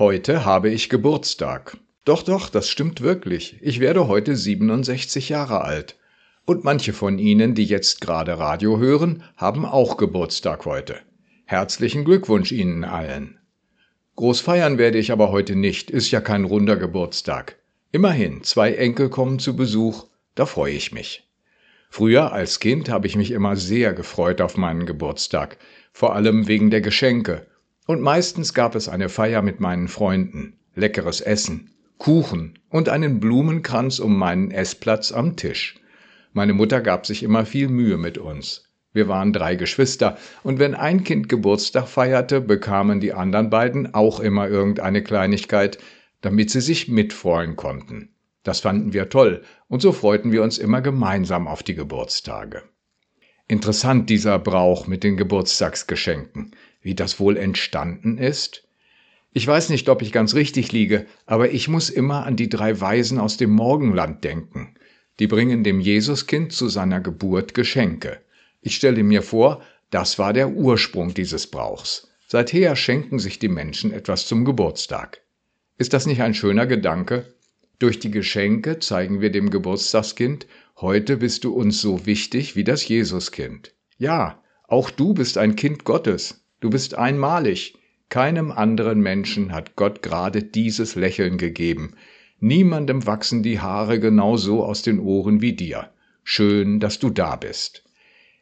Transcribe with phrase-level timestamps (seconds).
[0.00, 1.76] Heute habe ich Geburtstag.
[2.06, 3.58] Doch, doch, das stimmt wirklich.
[3.60, 5.98] Ich werde heute 67 Jahre alt.
[6.46, 10.96] Und manche von Ihnen, die jetzt gerade Radio hören, haben auch Geburtstag heute.
[11.44, 13.40] Herzlichen Glückwunsch Ihnen allen.
[14.16, 17.56] Groß feiern werde ich aber heute nicht, ist ja kein runder Geburtstag.
[17.92, 21.28] Immerhin, zwei Enkel kommen zu Besuch, da freue ich mich.
[21.90, 25.58] Früher als Kind habe ich mich immer sehr gefreut auf meinen Geburtstag,
[25.92, 27.49] vor allem wegen der Geschenke.
[27.90, 33.98] Und meistens gab es eine Feier mit meinen Freunden, leckeres Essen, Kuchen und einen Blumenkranz
[33.98, 35.74] um meinen Essplatz am Tisch.
[36.32, 38.70] Meine Mutter gab sich immer viel Mühe mit uns.
[38.92, 44.20] Wir waren drei Geschwister, und wenn ein Kind Geburtstag feierte, bekamen die anderen beiden auch
[44.20, 45.78] immer irgendeine Kleinigkeit,
[46.20, 48.14] damit sie sich mitfreuen konnten.
[48.44, 52.62] Das fanden wir toll, und so freuten wir uns immer gemeinsam auf die Geburtstage.
[53.48, 56.52] Interessant dieser Brauch mit den Geburtstagsgeschenken,
[56.82, 58.66] wie das wohl entstanden ist?
[59.32, 62.80] Ich weiß nicht, ob ich ganz richtig liege, aber ich muss immer an die drei
[62.80, 64.74] Weisen aus dem Morgenland denken.
[65.20, 68.20] Die bringen dem Jesuskind zu seiner Geburt Geschenke.
[68.60, 72.08] Ich stelle mir vor, das war der Ursprung dieses Brauchs.
[72.26, 75.20] Seither schenken sich die Menschen etwas zum Geburtstag.
[75.78, 77.34] Ist das nicht ein schöner Gedanke?
[77.78, 80.46] Durch die Geschenke zeigen wir dem Geburtstagskind,
[80.76, 83.74] heute bist du uns so wichtig wie das Jesuskind.
[83.98, 86.44] Ja, auch du bist ein Kind Gottes.
[86.60, 87.74] Du bist einmalig.
[88.10, 91.94] Keinem anderen Menschen hat Gott gerade dieses Lächeln gegeben.
[92.38, 95.90] Niemandem wachsen die Haare genauso aus den Ohren wie dir.
[96.22, 97.84] Schön, dass du da bist.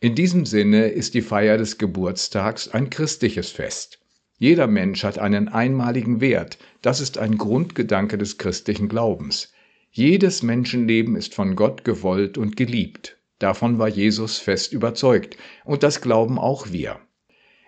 [0.00, 4.00] In diesem Sinne ist die Feier des Geburtstags ein christliches Fest.
[4.38, 6.58] Jeder Mensch hat einen einmaligen Wert.
[6.82, 9.52] Das ist ein Grundgedanke des christlichen Glaubens.
[9.90, 13.18] Jedes Menschenleben ist von Gott gewollt und geliebt.
[13.38, 15.36] Davon war Jesus fest überzeugt.
[15.64, 16.98] Und das glauben auch wir.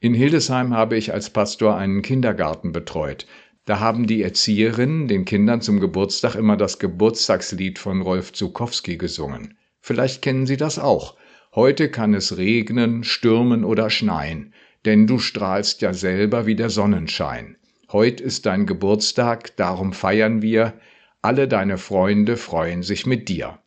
[0.00, 3.26] In Hildesheim habe ich als Pastor einen Kindergarten betreut.
[3.64, 9.58] Da haben die Erzieherinnen den Kindern zum Geburtstag immer das Geburtstagslied von Rolf Zukowski gesungen.
[9.80, 11.16] Vielleicht kennen Sie das auch.
[11.52, 17.56] Heute kann es regnen, stürmen oder schneien, denn du strahlst ja selber wie der Sonnenschein.
[17.92, 20.74] Heut ist dein Geburtstag, darum feiern wir,
[21.22, 23.58] alle deine Freunde freuen sich mit dir.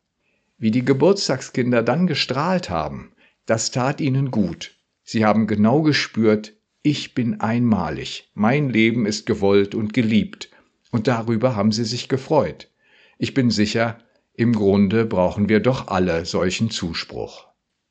[0.57, 3.11] Wie die Geburtstagskinder dann gestrahlt haben,
[3.45, 4.77] das tat ihnen gut.
[5.11, 10.49] Sie haben genau gespürt, ich bin einmalig, mein Leben ist gewollt und geliebt,
[10.89, 12.72] und darüber haben sie sich gefreut.
[13.17, 13.97] Ich bin sicher,
[14.35, 17.47] im Grunde brauchen wir doch alle solchen Zuspruch.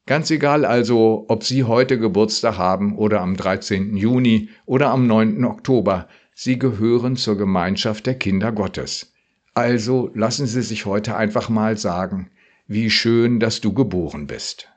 [0.07, 3.99] Ganz egal also, ob Sie heute Geburtstag haben oder am 13.
[3.99, 5.45] Juni oder am 9.
[5.45, 9.13] Oktober, Sie gehören zur Gemeinschaft der Kinder Gottes.
[9.53, 12.31] Also lassen Sie sich heute einfach mal sagen,
[12.67, 14.71] wie schön, dass du geboren bist.